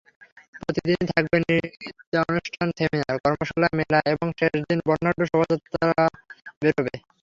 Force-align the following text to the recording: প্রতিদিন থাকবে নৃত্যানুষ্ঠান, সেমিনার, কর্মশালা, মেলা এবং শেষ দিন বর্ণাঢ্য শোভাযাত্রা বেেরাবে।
প্রতিদিন 0.59 1.01
থাকবে 1.11 1.37
নৃত্যানুষ্ঠান, 1.41 2.67
সেমিনার, 2.77 3.17
কর্মশালা, 3.23 3.67
মেলা 3.79 3.99
এবং 4.13 4.27
শেষ 4.39 4.53
দিন 4.63 4.79
বর্ণাঢ্য 4.87 5.23
শোভাযাত্রা 5.29 5.89
বেেরাবে। 6.61 6.93